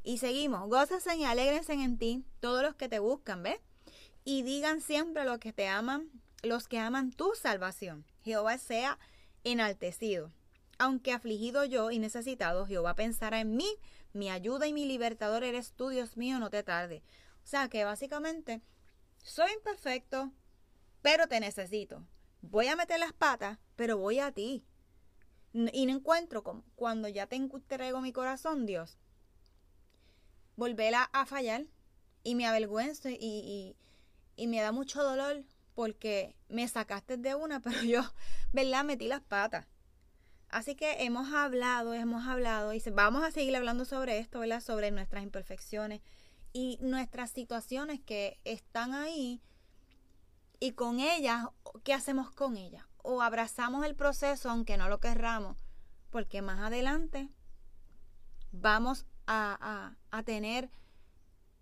Y 0.04 0.20
seguimos, 0.20 0.68
gócense 0.70 1.15
y 1.15 1.25
alegrense 1.25 1.74
en 1.74 1.98
ti 1.98 2.25
todos 2.39 2.63
los 2.63 2.75
que 2.75 2.89
te 2.89 3.00
buscan, 3.00 3.44
¿ves? 3.44 3.60
Y 4.24 4.44
digan 4.44 4.82
siempre 4.82 5.25
los 5.25 5.39
que 5.39 5.54
te 5.54 5.68
aman, 5.68 6.10
los 6.44 6.68
que 6.68 6.80
aman 6.80 7.12
tu 7.12 7.34
salvación. 7.36 8.06
Jehová 8.24 8.58
sea 8.58 9.00
enaltecido. 9.44 10.32
Aunque 10.77 11.13
afligido 11.13 11.63
yo 11.63 11.92
y 11.92 12.00
necesitado, 12.00 12.65
Jehová 12.65 12.96
pensará 12.96 13.39
en 13.39 13.56
mí 13.56 13.68
mi 14.13 14.30
ayuda 14.30 14.68
y 14.68 14.74
mi 14.74 14.86
libertador 14.86 15.44
eres 15.44 15.74
tú, 15.74 15.89
Dios 15.89 16.18
mío, 16.18 16.39
no 16.39 16.50
te 16.50 16.63
tarde. 16.63 17.01
O 17.44 17.48
sea 17.48 17.70
que 17.70 17.84
básicamente 17.84 18.62
soy 19.24 19.51
imperfecto, 19.54 20.32
pero 21.01 21.27
te 21.27 21.39
necesito. 21.39 22.06
Voy 22.42 22.68
a 22.68 22.75
meter 22.75 23.00
las 23.00 23.13
patas, 23.13 23.58
pero 23.75 23.98
voy 23.98 24.20
a 24.20 24.32
ti. 24.32 24.65
Y 25.54 25.86
no 25.86 25.94
encuentro 25.94 26.44
como 26.44 26.63
cuando 26.75 27.08
ya 27.08 27.27
te 27.27 27.38
entrego 27.38 28.01
mi 28.01 28.12
corazón, 28.12 28.65
Dios, 28.65 28.98
volver 30.58 30.96
a, 30.96 31.25
fallar 31.25 31.65
y 32.24 32.36
me 32.36 32.46
avergüenzo 32.46 33.10
y, 33.10 33.18
y, 33.20 33.77
y 34.36 34.48
me 34.48 34.60
da 34.62 34.74
mucho 34.74 35.01
dolor 35.01 35.46
porque 35.75 36.36
me 36.50 36.67
sacaste 36.67 37.17
de 37.17 37.36
una, 37.36 37.60
pero 37.62 37.82
yo, 37.84 38.01
¿verdad? 38.53 38.84
Metí 38.84 39.08
las 39.08 39.22
patas. 39.22 39.67
Así 40.50 40.75
que 40.75 41.03
hemos 41.03 41.34
hablado, 41.34 41.94
hemos 41.94 42.25
hablado 42.27 42.74
y 42.74 42.82
vamos 42.94 43.24
a 43.24 43.32
seguir 43.32 43.55
hablando 43.55 43.86
sobre 43.86 44.20
esto, 44.20 44.39
¿verdad? 44.39 44.62
Sobre 44.62 44.89
nuestras 44.89 45.24
imperfecciones 45.24 46.01
y 46.53 46.77
nuestras 46.82 47.32
situaciones 47.32 48.00
que 48.00 48.39
están 48.46 48.94
ahí 48.94 49.41
y 50.60 50.72
con 50.72 51.00
ellas, 51.00 51.48
¿qué 51.84 51.94
hacemos 51.94 52.32
con 52.32 52.58
ellas? 52.58 52.86
O 53.03 53.22
abrazamos 53.22 53.86
el 53.86 53.96
proceso 53.96 54.50
aunque 54.50 54.77
no 54.77 54.88
lo 54.88 55.00
querramos, 55.00 55.58
porque 56.10 56.41
más 56.41 56.60
adelante 56.60 57.29
vamos 58.51 59.05
a, 59.27 59.96
tener 60.25 60.70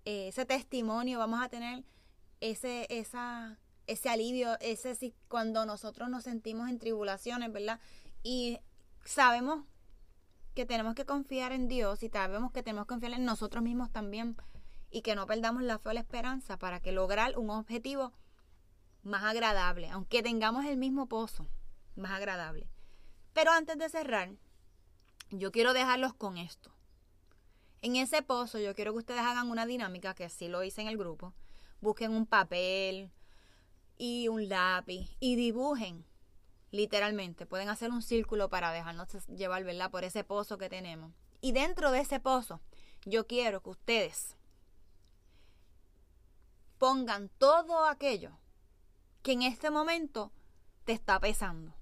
ese 0.05 0.45
testimonio, 0.45 1.17
vamos 1.17 1.43
a 1.43 1.49
tener 1.49 1.83
ese, 2.39 2.85
esa, 2.89 3.57
ese 3.87 4.09
alivio, 4.09 4.57
ese 4.59 5.13
cuando 5.27 5.65
nosotros 5.65 6.09
nos 6.09 6.23
sentimos 6.23 6.69
en 6.69 6.79
tribulaciones, 6.79 7.51
¿verdad? 7.51 7.79
Y 8.23 8.59
sabemos 9.03 9.65
que 10.53 10.65
tenemos 10.65 10.95
que 10.95 11.05
confiar 11.05 11.51
en 11.51 11.67
Dios 11.67 12.03
y 12.03 12.09
sabemos 12.09 12.51
que 12.51 12.63
tenemos 12.63 12.85
que 12.85 12.93
confiar 12.93 13.13
en 13.13 13.25
nosotros 13.25 13.63
mismos 13.63 13.91
también 13.91 14.37
y 14.91 15.01
que 15.01 15.15
no 15.15 15.25
perdamos 15.25 15.63
la 15.63 15.79
fe 15.79 15.89
o 15.89 15.93
la 15.93 15.99
esperanza 15.99 16.57
para 16.57 16.79
que 16.79 16.91
lograr 16.91 17.37
un 17.37 17.49
objetivo 17.49 18.13
más 19.01 19.23
agradable, 19.23 19.89
aunque 19.89 20.23
tengamos 20.23 20.65
el 20.65 20.77
mismo 20.77 21.07
pozo, 21.07 21.47
más 21.95 22.11
agradable. 22.11 22.69
Pero 23.33 23.51
antes 23.51 23.77
de 23.77 23.89
cerrar, 23.89 24.31
yo 25.31 25.51
quiero 25.51 25.73
dejarlos 25.73 26.13
con 26.13 26.37
esto. 26.37 26.71
En 27.81 27.95
ese 27.95 28.21
pozo 28.21 28.59
yo 28.59 28.75
quiero 28.75 28.93
que 28.93 28.99
ustedes 28.99 29.21
hagan 29.21 29.49
una 29.49 29.65
dinámica, 29.65 30.13
que 30.13 30.23
así 30.23 30.47
lo 30.47 30.63
hice 30.63 30.81
en 30.81 30.87
el 30.87 30.97
grupo. 30.97 31.33
Busquen 31.81 32.13
un 32.13 32.25
papel 32.25 33.11
y 33.97 34.27
un 34.27 34.49
lápiz 34.49 35.15
y 35.19 35.35
dibujen 35.35 36.05
literalmente. 36.71 37.45
Pueden 37.45 37.69
hacer 37.69 37.91
un 37.91 38.01
círculo 38.01 38.49
para 38.49 38.71
dejarnos 38.71 39.09
llevar, 39.27 39.63
¿verdad? 39.63 39.91
Por 39.91 40.03
ese 40.03 40.23
pozo 40.23 40.57
que 40.57 40.69
tenemos. 40.69 41.13
Y 41.39 41.51
dentro 41.51 41.91
de 41.91 41.99
ese 41.99 42.19
pozo, 42.19 42.61
yo 43.05 43.27
quiero 43.27 43.61
que 43.61 43.69
ustedes 43.69 44.35
pongan 46.77 47.29
todo 47.37 47.85
aquello 47.85 48.37
que 49.21 49.33
en 49.33 49.43
este 49.43 49.69
momento 49.69 50.31
te 50.83 50.93
está 50.93 51.19
pesando. 51.19 51.73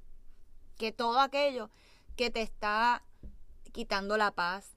Que 0.78 0.92
todo 0.92 1.20
aquello 1.20 1.70
que 2.16 2.30
te 2.30 2.42
está 2.42 3.04
quitando 3.72 4.18
la 4.18 4.32
paz, 4.32 4.76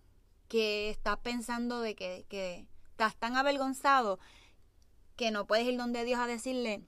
que 0.49 0.91
estás 0.91 1.19
pensando 1.19 1.81
de 1.81 1.95
que, 1.95 2.25
que 2.29 2.67
estás 2.91 3.17
tan 3.17 3.37
avergonzado 3.37 4.19
que 5.17 5.31
no 5.31 5.47
puedes 5.47 5.67
ir 5.67 5.77
donde 5.77 6.05
Dios 6.05 6.21
a 6.21 6.27
decirle, 6.27 6.83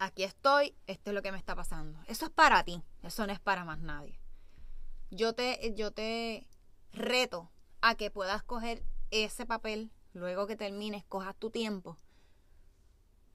aquí 0.00 0.24
estoy, 0.24 0.74
esto 0.86 1.10
es 1.10 1.14
lo 1.14 1.22
que 1.22 1.30
me 1.30 1.38
está 1.38 1.54
pasando. 1.54 2.00
Eso 2.08 2.24
es 2.24 2.30
para 2.32 2.64
ti, 2.64 2.82
eso 3.02 3.26
no 3.26 3.32
es 3.32 3.38
para 3.38 3.64
más 3.64 3.78
nadie. 3.78 4.18
Yo 5.10 5.34
te, 5.34 5.74
yo 5.76 5.92
te 5.92 6.48
reto 6.92 7.50
a 7.82 7.94
que 7.94 8.10
puedas 8.10 8.42
coger 8.42 8.82
ese 9.10 9.46
papel, 9.46 9.92
luego 10.14 10.46
que 10.46 10.56
termines, 10.56 11.04
cojas 11.04 11.36
tu 11.36 11.50
tiempo. 11.50 11.98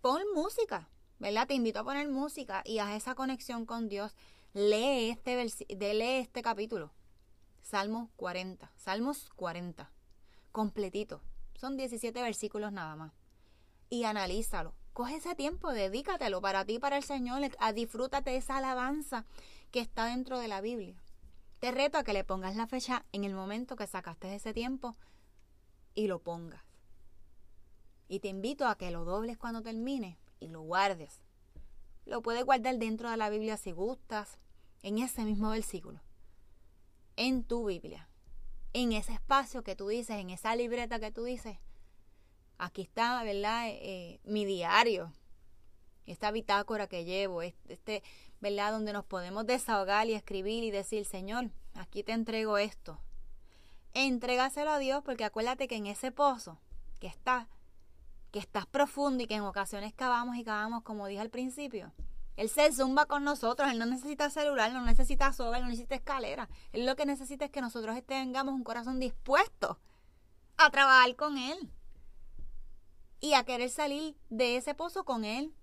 Pon 0.02 0.22
música, 0.34 0.90
¿verdad? 1.20 1.48
Te 1.48 1.54
invito 1.54 1.80
a 1.80 1.84
poner 1.84 2.10
música 2.10 2.64
y 2.66 2.80
haz 2.80 2.96
esa 2.96 3.16
conexión 3.16 3.66
con 3.66 3.88
Dios. 3.88 4.16
Lee 4.54 5.12
este, 5.12 5.36
lee 5.94 6.20
este 6.20 6.42
capítulo. 6.42 6.92
Salmos 7.62 8.10
40. 8.16 8.72
Salmos 8.76 9.30
40. 9.36 9.92
Completito. 10.52 11.22
Son 11.56 11.78
17 11.78 12.22
versículos 12.22 12.72
nada 12.72 12.96
más. 12.96 13.14
Y 13.90 14.06
analízalo 14.06 14.74
Coge 14.96 15.18
ese 15.18 15.36
tiempo, 15.36 15.74
dedícatelo 15.74 16.40
para 16.40 16.64
ti, 16.64 16.80
para 16.80 16.96
el 16.96 17.04
Señor, 17.04 17.42
a 17.60 17.74
disfrútate 17.74 18.30
de 18.30 18.38
esa 18.38 18.56
alabanza 18.56 19.26
que 19.70 19.82
está 19.82 20.06
dentro 20.06 20.40
de 20.40 20.48
la 20.48 20.62
Biblia. 20.62 20.96
Te 21.60 21.72
reto 21.72 21.98
a 21.98 22.06
que 22.06 22.14
le 22.14 22.24
pongas 22.24 22.56
la 22.56 22.66
fecha 22.66 23.06
en 23.12 23.26
el 23.26 23.34
momento 23.34 23.76
que 23.76 23.88
sacaste 23.88 24.34
ese 24.34 24.54
tiempo 24.54 24.96
y 25.96 26.08
lo 26.08 26.20
pongas. 26.20 26.64
Y 28.08 28.22
te 28.22 28.30
invito 28.30 28.70
a 28.70 28.78
que 28.78 28.90
lo 28.90 29.04
dobles 29.04 29.38
cuando 29.38 29.62
termine 29.62 30.18
y 30.40 30.48
lo 30.48 30.62
guardes. 30.62 31.20
Lo 32.06 32.22
puedes 32.22 32.46
guardar 32.46 32.78
dentro 32.78 33.12
de 33.12 33.18
la 33.18 33.30
Biblia 33.30 33.58
si 33.58 33.74
gustas, 33.74 34.40
en 34.82 35.00
ese 35.00 35.26
mismo 35.26 35.50
versículo, 35.50 36.00
en 37.18 37.44
tu 37.44 37.66
Biblia, 37.66 38.08
en 38.72 38.94
ese 38.94 39.12
espacio 39.12 39.62
que 39.62 39.76
tú 39.76 39.90
dices, 39.90 40.16
en 40.16 40.30
esa 40.30 40.56
libreta 40.56 41.02
que 41.02 41.12
tú 41.12 41.26
dices, 41.26 41.58
Aquí 42.58 42.82
está, 42.82 43.24
¿verdad? 43.24 43.68
Eh, 43.68 43.80
eh, 43.82 44.20
mi 44.24 44.46
diario, 44.46 45.12
esta 46.06 46.32
bitácora 46.32 46.88
que 46.88 47.04
llevo, 47.04 47.42
este, 47.42 48.04
¿verdad? 48.40 48.72
Donde 48.72 48.94
nos 48.94 49.06
podemos 49.06 49.46
desahogar 49.46 50.08
y 50.08 50.14
escribir 50.14 50.64
y 50.64 50.72
decir, 50.72 51.06
Señor, 51.06 51.52
aquí 51.74 52.04
te 52.04 52.14
entrego 52.14 52.58
esto. 52.58 53.00
Entrégaselo 53.94 54.72
a 54.72 54.80
Dios 54.80 55.04
porque 55.04 55.26
acuérdate 55.26 55.68
que 55.68 55.76
en 55.76 55.88
ese 55.88 56.12
pozo 56.12 56.60
que 57.00 57.08
está, 57.08 57.48
que 58.32 58.40
estás 58.40 58.66
profundo 58.66 59.24
y 59.24 59.28
que 59.28 59.36
en 59.36 59.42
ocasiones 59.42 59.94
cavamos 59.94 60.38
y 60.38 60.44
cavamos, 60.44 60.84
como 60.84 61.08
dije 61.08 61.22
al 61.22 61.30
principio, 61.30 61.94
él 62.38 62.50
se 62.50 62.72
zumba 62.74 63.06
con 63.06 63.24
nosotros, 63.24 63.72
Él 63.72 63.80
no 63.80 63.86
necesita 63.86 64.30
celular, 64.30 64.72
no 64.74 64.82
necesita 64.82 65.32
soga, 65.32 65.60
no 65.60 65.68
necesita 65.68 65.96
escalera. 65.96 66.50
Él 66.74 66.86
lo 66.86 66.96
que 66.96 67.06
necesita 67.06 67.46
es 67.46 67.52
que 67.52 67.62
nosotros 67.62 67.98
tengamos 68.06 68.54
un 68.54 68.64
corazón 68.64 69.00
dispuesto 69.00 69.80
a 70.58 70.70
trabajar 70.70 71.16
con 71.16 71.38
Él 71.38 71.72
y 73.20 73.34
a 73.34 73.44
querer 73.44 73.70
salir 73.70 74.16
de 74.30 74.58
ese 74.58 74.76
pozo 74.76 75.06
con 75.06 75.26
Él. 75.26 75.54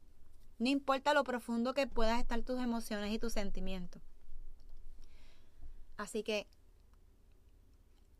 No 0.59 0.69
importa 0.69 1.15
lo 1.15 1.25
profundo 1.25 1.75
que 1.75 1.87
puedas 1.87 2.21
estar 2.21 2.41
tus 2.43 2.61
emociones 2.61 3.13
y 3.13 3.19
tus 3.19 3.33
sentimientos. 3.33 4.03
Así 5.97 6.23
que, 6.23 6.47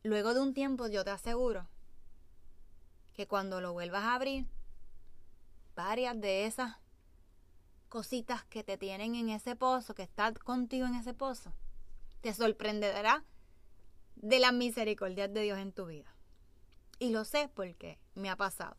luego 0.03 0.35
de 0.35 0.41
un 0.41 0.55
tiempo, 0.55 0.89
yo 0.89 1.05
te 1.05 1.11
aseguro 1.11 1.69
que 3.13 3.27
cuando 3.27 3.61
lo 3.61 3.73
vuelvas 3.73 4.05
a 4.05 4.15
abrir, 4.15 4.47
varias 5.75 6.21
de 6.21 6.47
esas 6.47 6.77
cositas 7.89 8.45
que 8.45 8.65
te 8.65 8.79
tienen 8.79 9.15
en 9.15 9.29
ese 9.29 9.57
pozo, 9.57 9.95
que 9.95 10.03
están 10.03 10.35
contigo 10.35 10.87
en 10.87 10.95
ese 10.95 11.15
pozo, 11.15 11.53
te 12.21 12.33
sorprenderá 12.33 13.25
de 14.17 14.39
las 14.39 14.53
misericordias 14.53 15.33
de 15.33 15.43
Dios 15.43 15.59
en 15.59 15.73
tu 15.73 15.87
vida. 15.87 16.15
Y 16.99 17.11
lo 17.11 17.25
sé 17.25 17.51
porque 17.55 17.99
me 18.15 18.31
ha 18.31 18.37
pasado. 18.37 18.77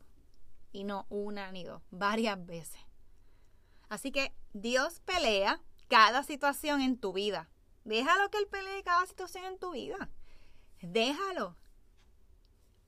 Y 0.74 0.82
no 0.82 1.06
una 1.08 1.52
ni 1.52 1.62
dos, 1.62 1.80
varias 1.90 2.44
veces. 2.44 2.80
Así 3.88 4.10
que 4.10 4.34
Dios 4.52 5.00
pelea 5.06 5.62
cada 5.88 6.24
situación 6.24 6.80
en 6.80 6.98
tu 6.98 7.12
vida. 7.12 7.48
Déjalo 7.84 8.28
que 8.28 8.38
Él 8.38 8.48
pelee 8.48 8.82
cada 8.82 9.06
situación 9.06 9.44
en 9.44 9.58
tu 9.58 9.70
vida. 9.70 10.10
Déjalo. 10.82 11.56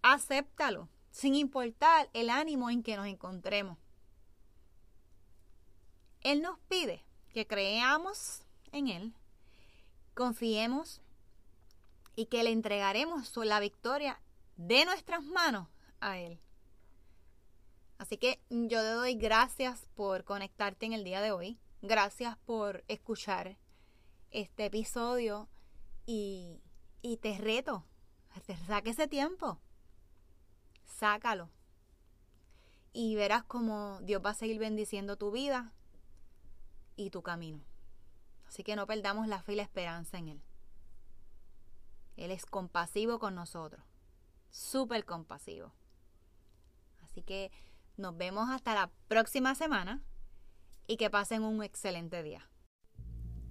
Acéptalo, 0.03 0.89
sin 1.13 1.37
importar 1.37 2.11
el 2.13 2.29
ánimo 2.29 2.71
en 2.71 2.83
que 2.83 2.97
nos 2.97 3.07
encontremos. 3.07 3.79
Él 6.23 6.43
nos 6.43 6.59
pide 6.69 7.05
que 7.33 7.47
creamos 7.47 8.43
en 8.73 8.89
Él, 8.89 9.15
confiemos 10.15 11.01
y 12.17 12.27
que 12.27 12.43
le 12.43 12.51
entregaremos 12.51 13.37
la 13.37 13.61
victoria 13.61 14.21
de 14.57 14.85
nuestras 14.87 15.23
manos 15.23 15.69
a 16.01 16.19
Él. 16.19 16.41
Así 17.99 18.19
que 18.19 18.41
yo 18.51 18.81
te 18.81 18.91
doy 18.91 19.15
gracias 19.15 19.89
por 19.95 20.25
conectarte 20.25 20.87
en 20.87 20.93
el 20.93 21.05
día 21.05 21.21
de 21.21 21.33
hoy. 21.33 21.59
Gracias 21.83 22.37
por 22.39 22.85
escuchar 22.89 23.57
este 24.31 24.67
episodio 24.67 25.49
y, 26.05 26.63
y 27.01 27.17
te 27.19 27.39
reto, 27.39 27.85
saque 28.67 28.91
ese 28.91 29.09
tiempo, 29.09 29.59
sácalo 30.85 31.51
y 32.93 33.15
verás 33.15 33.45
cómo 33.45 34.01
Dios 34.03 34.23
va 34.25 34.31
a 34.31 34.35
seguir 34.35 34.59
bendiciendo 34.59 35.17
tu 35.17 35.31
vida 35.31 35.73
y 36.97 37.11
tu 37.11 37.23
camino. 37.23 37.63
Así 38.47 38.63
que 38.63 38.77
no 38.77 38.87
perdamos 38.87 39.29
la 39.29 39.43
fe 39.43 39.53
y 39.53 39.57
la 39.57 39.63
esperanza 39.63 40.19
en 40.19 40.29
Él. 40.29 40.43
Él 42.17 42.31
es 42.31 42.47
compasivo 42.47 43.19
con 43.19 43.35
nosotros, 43.35 43.85
súper 44.51 45.05
compasivo. 45.05 45.73
Así 47.03 47.23
que 47.23 47.53
nos 47.97 48.17
vemos 48.17 48.51
hasta 48.51 48.75
la 48.75 48.91
próxima 49.09 49.55
semana 49.55 50.03
y 50.87 50.97
que 50.97 51.11
pasen 51.11 51.43
un 51.43 51.63
excelente 51.63 52.23
día. 52.23 52.49